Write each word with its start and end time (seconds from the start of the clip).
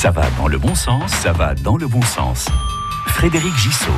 Ça 0.00 0.12
va 0.12 0.30
dans 0.38 0.46
le 0.46 0.58
bon 0.58 0.76
sens, 0.76 1.10
ça 1.10 1.32
va 1.32 1.56
dans 1.56 1.76
le 1.76 1.88
bon 1.88 2.02
sens. 2.02 2.46
Frédéric 3.08 3.52
Gissot. 3.56 3.90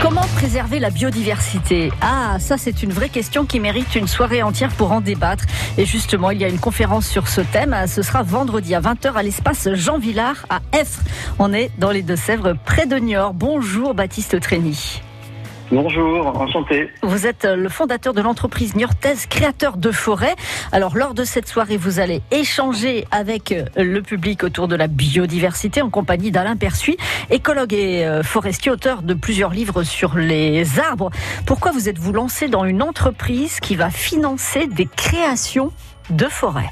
Comment 0.00 0.24
préserver 0.36 0.78
la 0.78 0.90
biodiversité? 0.90 1.90
Ah, 2.00 2.36
ça 2.38 2.56
c'est 2.56 2.84
une 2.84 2.92
vraie 2.92 3.08
question 3.08 3.44
qui 3.46 3.58
mérite 3.58 3.96
une 3.96 4.06
soirée 4.06 4.44
entière 4.44 4.70
pour 4.70 4.92
en 4.92 5.00
débattre. 5.00 5.42
Et 5.76 5.86
justement, 5.86 6.30
il 6.30 6.40
y 6.40 6.44
a 6.44 6.48
une 6.48 6.60
conférence 6.60 7.08
sur 7.08 7.26
ce 7.26 7.40
thème. 7.40 7.76
Ce 7.88 8.02
sera 8.02 8.22
vendredi 8.22 8.76
à 8.76 8.80
20h 8.80 9.14
à 9.14 9.24
l'espace 9.24 9.68
Jean 9.74 9.98
Villard 9.98 10.46
à 10.50 10.60
Effre. 10.72 11.00
On 11.40 11.52
est 11.52 11.72
dans 11.78 11.90
les 11.90 12.02
Deux-Sèvres, 12.02 12.52
près 12.64 12.86
de 12.86 12.94
Niort. 12.98 13.34
Bonjour 13.34 13.92
Baptiste 13.92 14.38
Trény. 14.38 15.02
Bonjour, 15.72 16.26
enchanté. 16.40 16.90
Vous 17.02 17.28
êtes 17.28 17.44
le 17.44 17.68
fondateur 17.68 18.12
de 18.12 18.20
l'entreprise 18.20 18.74
niortaise 18.74 19.26
Créateur 19.26 19.76
de 19.76 19.92
Forêt. 19.92 20.34
Alors, 20.72 20.96
lors 20.96 21.14
de 21.14 21.22
cette 21.22 21.46
soirée, 21.46 21.76
vous 21.76 22.00
allez 22.00 22.22
échanger 22.32 23.06
avec 23.12 23.54
le 23.76 24.00
public 24.00 24.42
autour 24.42 24.66
de 24.66 24.74
la 24.74 24.88
biodiversité 24.88 25.80
en 25.80 25.88
compagnie 25.88 26.32
d'Alain 26.32 26.56
Persuis, 26.56 26.96
écologue 27.30 27.72
et 27.72 28.04
euh, 28.04 28.24
forestier, 28.24 28.72
auteur 28.72 29.02
de 29.02 29.14
plusieurs 29.14 29.50
livres 29.50 29.84
sur 29.84 30.16
les 30.16 30.80
arbres. 30.80 31.10
Pourquoi 31.46 31.70
vous 31.70 31.88
êtes-vous 31.88 32.12
lancé 32.12 32.48
dans 32.48 32.64
une 32.64 32.82
entreprise 32.82 33.60
qui 33.60 33.76
va 33.76 33.90
financer 33.90 34.66
des 34.66 34.86
créations 34.86 35.72
de 36.10 36.24
forêt 36.24 36.70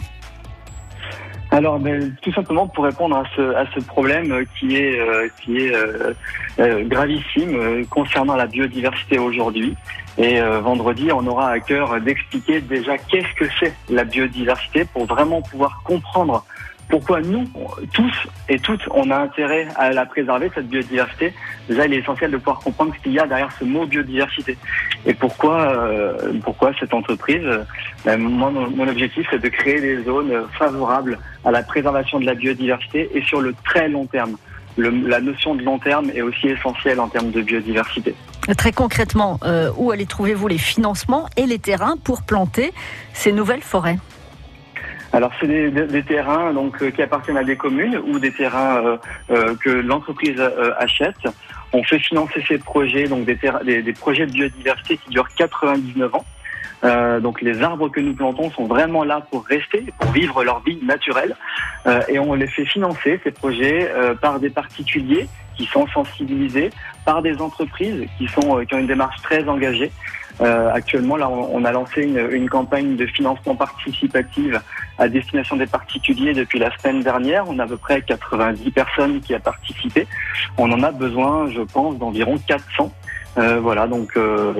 alors, 1.58 1.80
ben, 1.80 2.14
tout 2.22 2.32
simplement 2.32 2.68
pour 2.68 2.84
répondre 2.84 3.16
à 3.16 3.24
ce, 3.34 3.80
problème 3.80 4.44
qui 4.56 4.76
est, 4.76 5.00
euh, 5.00 5.28
qui 5.42 5.56
est 5.56 5.74
euh, 5.74 6.14
euh, 6.60 6.84
gravissime 6.84 7.84
concernant 7.90 8.36
la 8.36 8.46
biodiversité 8.46 9.18
aujourd'hui. 9.18 9.74
Et 10.18 10.40
vendredi, 10.40 11.10
on 11.12 11.26
aura 11.26 11.50
à 11.50 11.60
cœur 11.60 12.00
d'expliquer 12.00 12.60
déjà 12.60 12.96
qu'est-ce 12.98 13.34
que 13.36 13.44
c'est 13.58 13.72
la 13.88 14.04
biodiversité 14.04 14.84
pour 14.84 15.06
vraiment 15.06 15.42
pouvoir 15.42 15.80
comprendre 15.84 16.44
pourquoi 16.88 17.20
nous, 17.20 17.44
tous 17.92 18.12
et 18.48 18.58
toutes, 18.58 18.82
on 18.92 19.10
a 19.10 19.16
intérêt 19.16 19.68
à 19.76 19.90
la 19.90 20.06
préserver, 20.06 20.50
cette 20.54 20.68
biodiversité. 20.68 21.34
Déjà, 21.68 21.86
il 21.86 21.94
est 21.94 21.98
essentiel 21.98 22.30
de 22.30 22.38
pouvoir 22.38 22.60
comprendre 22.60 22.94
ce 22.96 23.02
qu'il 23.02 23.12
y 23.12 23.18
a 23.18 23.26
derrière 23.26 23.50
ce 23.58 23.64
mot 23.64 23.86
biodiversité. 23.86 24.56
Et 25.04 25.14
pourquoi, 25.14 25.60
euh, 25.60 26.32
pourquoi 26.42 26.72
cette 26.80 26.94
entreprise 26.94 27.46
ben, 28.04 28.16
moi, 28.18 28.50
mon, 28.50 28.88
objectif, 28.88 29.26
c'est 29.30 29.40
de 29.40 29.48
créer 29.48 29.80
des 29.80 30.04
zones 30.04 30.32
favorables 30.58 31.18
à 31.44 31.50
la 31.50 31.62
préservation 31.62 32.20
de 32.20 32.26
la 32.26 32.34
biodiversité 32.34 33.10
et 33.14 33.22
sur 33.22 33.40
le 33.40 33.54
très 33.64 33.88
long 33.88 34.06
terme. 34.06 34.36
la 34.76 35.20
notion 35.20 35.54
de 35.54 35.62
long 35.62 35.78
terme 35.78 36.10
est 36.14 36.22
aussi 36.22 36.48
essentielle 36.48 37.00
en 37.00 37.08
termes 37.08 37.30
de 37.30 37.42
biodiversité. 37.42 38.14
Très 38.56 38.72
concrètement, 38.72 39.38
euh, 39.42 39.70
où 39.76 39.90
allez 39.90 40.06
trouvez-vous 40.06 40.48
les 40.48 40.58
financements 40.58 41.26
et 41.36 41.44
les 41.44 41.58
terrains 41.58 41.96
pour 42.02 42.22
planter 42.22 42.72
ces 43.12 43.32
nouvelles 43.32 43.60
forêts? 43.60 43.98
Alors 45.18 45.32
c'est 45.40 45.48
des, 45.48 46.02
terrains 46.04 46.52
donc 46.52 46.80
euh, 46.80 46.92
qui 46.92 47.02
appartiennent 47.02 47.38
à 47.38 47.42
des 47.42 47.56
communes 47.56 48.00
ou 48.06 48.20
des 48.20 48.30
terrains 48.30 48.76
euh, 48.84 48.96
euh, 49.30 49.56
que 49.56 49.68
l'entreprise 49.68 50.40
achète. 50.78 51.16
On 51.72 51.82
fait 51.82 51.98
financer 51.98 52.40
ces 52.46 52.58
projets, 52.58 53.08
donc 53.08 53.24
des, 53.24 53.36
des, 53.82 53.92
projets 53.94 54.26
de 54.26 54.32
biodiversité 54.32 54.96
qui 54.96 55.10
durent 55.10 55.28
99 55.36 56.14
ans. 56.14 56.24
Donc 56.82 57.40
les 57.40 57.62
arbres 57.62 57.88
que 57.88 58.00
nous 58.00 58.14
plantons 58.14 58.50
sont 58.50 58.66
vraiment 58.66 59.04
là 59.04 59.20
pour 59.30 59.44
rester, 59.44 59.84
pour 59.98 60.10
vivre 60.12 60.44
leur 60.44 60.62
vie 60.62 60.78
naturelle, 60.82 61.34
et 62.08 62.18
on 62.18 62.34
les 62.34 62.46
fait 62.46 62.64
financer 62.64 63.20
ces 63.24 63.30
projets 63.30 63.90
par 64.20 64.38
des 64.38 64.50
particuliers 64.50 65.28
qui 65.56 65.66
sont 65.66 65.86
sensibilisés, 65.88 66.70
par 67.04 67.22
des 67.22 67.40
entreprises 67.40 68.06
qui 68.16 68.28
sont 68.28 68.64
qui 68.64 68.74
ont 68.74 68.78
une 68.78 68.86
démarche 68.86 69.20
très 69.22 69.48
engagée. 69.48 69.90
Euh, 70.40 70.70
actuellement, 70.72 71.16
là, 71.16 71.28
on, 71.28 71.64
a 71.64 71.72
lancé 71.72 72.02
une, 72.02 72.28
une, 72.30 72.48
campagne 72.48 72.94
de 72.94 73.06
financement 73.06 73.56
participatif 73.56 74.54
à 74.96 75.08
destination 75.08 75.56
des 75.56 75.66
particuliers 75.66 76.32
depuis 76.32 76.60
la 76.60 76.70
semaine 76.78 77.02
dernière. 77.02 77.44
On 77.48 77.58
a 77.58 77.64
à 77.64 77.66
peu 77.66 77.76
près 77.76 78.02
90 78.02 78.70
personnes 78.70 79.20
qui 79.20 79.34
a 79.34 79.40
participé. 79.40 80.06
On 80.56 80.70
en 80.70 80.82
a 80.84 80.92
besoin, 80.92 81.50
je 81.50 81.62
pense, 81.62 81.98
d'environ 81.98 82.38
400. 82.46 82.92
Euh, 83.38 83.60
voilà, 83.60 83.86
donc 83.86 84.16
euh, 84.16 84.52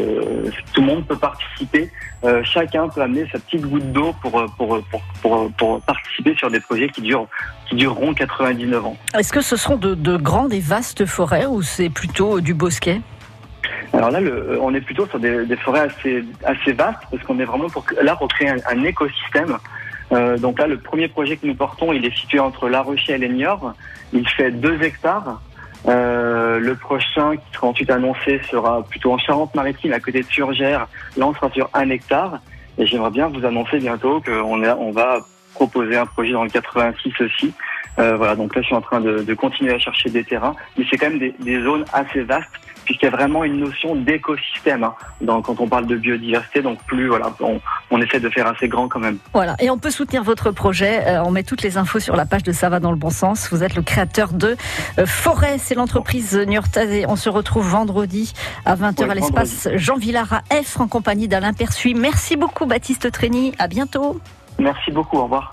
tout 0.72 0.80
le 0.80 0.86
monde 0.86 1.06
peut 1.06 1.16
participer. 1.16 1.90
Euh, 2.24 2.42
chacun 2.44 2.88
peut 2.88 3.02
amener 3.02 3.26
sa 3.32 3.38
petite 3.38 3.62
goutte 3.62 3.92
d'eau 3.92 4.14
pour 4.22 4.44
pour, 4.56 4.80
pour, 4.84 5.02
pour, 5.20 5.52
pour, 5.52 5.80
participer 5.82 6.34
sur 6.36 6.50
des 6.50 6.60
projets 6.60 6.88
qui 6.88 7.00
durent 7.00 7.26
qui 7.68 7.74
dureront 7.74 8.14
99 8.14 8.86
ans. 8.86 8.96
Est-ce 9.14 9.32
que 9.32 9.40
ce 9.40 9.56
seront 9.56 9.76
de, 9.76 9.94
de 9.94 10.16
grandes 10.16 10.52
et 10.52 10.60
vastes 10.60 11.06
forêts 11.06 11.46
ou 11.46 11.62
c'est 11.62 11.90
plutôt 11.90 12.40
du 12.40 12.54
bosquet? 12.54 13.00
Alors 13.92 14.10
là, 14.10 14.20
le, 14.20 14.58
on 14.60 14.74
est 14.74 14.80
plutôt 14.80 15.06
sur 15.06 15.18
des, 15.18 15.46
des, 15.46 15.56
forêts 15.56 15.80
assez, 15.80 16.24
assez 16.44 16.72
vastes 16.72 17.02
parce 17.10 17.22
qu'on 17.24 17.38
est 17.40 17.44
vraiment 17.44 17.68
pour, 17.68 17.84
là 18.00 18.16
pour 18.16 18.28
créer 18.28 18.48
un, 18.48 18.84
écosystème. 18.84 19.56
Euh, 20.12 20.38
donc 20.38 20.58
là, 20.58 20.66
le 20.66 20.78
premier 20.78 21.08
projet 21.08 21.36
que 21.36 21.46
nous 21.46 21.54
portons, 21.54 21.92
il 21.92 22.04
est 22.04 22.16
situé 22.16 22.38
entre 22.38 22.68
La 22.68 22.82
Rochelle 22.82 23.24
et 23.24 23.28
Niort. 23.28 23.74
Il 24.12 24.28
fait 24.28 24.50
2 24.50 24.82
hectares. 24.82 25.40
Euh, 26.48 26.58
le 26.58 26.74
prochain 26.74 27.36
qui 27.36 27.52
sera 27.52 27.66
ensuite 27.66 27.90
annoncé 27.90 28.40
sera 28.50 28.82
plutôt 28.82 29.12
en 29.12 29.18
Charente-Maritime, 29.18 29.92
à 29.92 30.00
côté 30.00 30.20
de 30.20 30.26
Surgères. 30.26 30.88
Là, 31.16 31.26
on 31.26 31.34
sera 31.34 31.50
sur 31.50 31.68
un 31.74 31.90
hectare. 31.90 32.40
Et 32.78 32.86
j'aimerais 32.86 33.10
bien 33.10 33.28
vous 33.28 33.44
annoncer 33.44 33.78
bientôt 33.78 34.20
qu'on 34.20 34.62
on 34.62 34.90
va 34.92 35.18
proposer 35.54 35.96
un 35.96 36.06
projet 36.06 36.32
dans 36.32 36.44
le 36.44 36.50
86 36.50 37.12
aussi. 37.20 37.52
Euh, 37.98 38.16
voilà, 38.16 38.36
donc 38.36 38.54
là, 38.54 38.62
je 38.62 38.66
suis 38.66 38.76
en 38.76 38.80
train 38.80 39.00
de, 39.00 39.22
de 39.22 39.34
continuer 39.34 39.74
à 39.74 39.78
chercher 39.78 40.10
des 40.10 40.24
terrains, 40.24 40.54
mais 40.76 40.84
c'est 40.90 40.96
quand 40.96 41.10
même 41.10 41.18
des, 41.18 41.34
des 41.40 41.62
zones 41.62 41.84
assez 41.92 42.22
vastes 42.22 42.50
puisqu'il 42.88 43.04
y 43.04 43.08
a 43.08 43.10
vraiment 43.10 43.44
une 43.44 43.58
notion 43.58 43.94
d'écosystème 43.96 44.82
hein, 44.82 44.94
quand 45.20 45.60
on 45.60 45.68
parle 45.68 45.86
de 45.86 45.96
biodiversité. 45.96 46.62
Donc 46.62 46.82
plus, 46.84 47.08
voilà, 47.08 47.30
on, 47.90 48.00
essaie 48.00 48.18
de 48.18 48.30
faire 48.30 48.46
assez 48.46 48.66
grand 48.66 48.88
quand 48.88 48.98
même. 48.98 49.18
Voilà, 49.34 49.56
et 49.60 49.68
on 49.68 49.76
peut 49.76 49.90
soutenir 49.90 50.22
votre 50.24 50.50
projet. 50.52 51.06
Euh, 51.06 51.22
on 51.22 51.30
met 51.30 51.42
toutes 51.42 51.60
les 51.60 51.76
infos 51.76 52.00
sur 52.00 52.16
la 52.16 52.24
page 52.24 52.44
de 52.44 52.52
Ça 52.52 52.70
va 52.70 52.80
dans 52.80 52.90
le 52.90 52.96
bon 52.96 53.10
sens. 53.10 53.50
Vous 53.52 53.62
êtes 53.62 53.76
le 53.76 53.82
créateur 53.82 54.32
de 54.32 54.56
euh, 54.98 55.04
Forêt, 55.04 55.58
c'est 55.58 55.74
l'entreprise 55.74 56.34
et 56.34 57.04
On 57.06 57.16
se 57.16 57.28
retrouve 57.28 57.68
vendredi 57.68 58.32
à 58.64 58.74
20h 58.74 59.10
à 59.10 59.14
l'espace 59.14 59.68
Jean 59.74 59.96
Villard 59.96 60.32
à 60.32 60.62
F 60.62 60.80
en 60.80 60.88
compagnie 60.88 61.28
d'Alain 61.28 61.52
Persuis. 61.52 61.92
Merci 61.92 62.36
beaucoup 62.36 62.64
Baptiste 62.64 63.12
Trény. 63.12 63.52
À 63.58 63.68
bientôt. 63.68 64.18
Merci 64.58 64.90
beaucoup. 64.92 65.18
Au 65.18 65.24
revoir. 65.24 65.50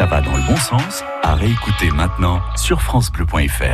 Ça 0.00 0.06
va 0.06 0.22
dans 0.22 0.34
le 0.34 0.42
bon 0.46 0.56
sens. 0.56 1.04
À 1.22 1.34
réécouter 1.34 1.90
maintenant 1.90 2.40
sur 2.56 2.80
FranceBleu.fr. 2.80 3.64